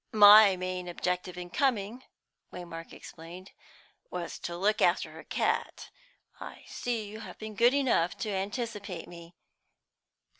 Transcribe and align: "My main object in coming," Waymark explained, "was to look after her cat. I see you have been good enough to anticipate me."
"My 0.11 0.55
main 0.55 0.87
object 0.89 1.27
in 1.27 1.51
coming," 1.51 2.03
Waymark 2.51 2.91
explained, 2.91 3.51
"was 4.09 4.39
to 4.39 4.57
look 4.57 4.81
after 4.81 5.11
her 5.11 5.23
cat. 5.23 5.91
I 6.39 6.63
see 6.67 7.05
you 7.07 7.19
have 7.19 7.37
been 7.37 7.53
good 7.53 7.75
enough 7.75 8.17
to 8.17 8.31
anticipate 8.31 9.07
me." 9.07 9.35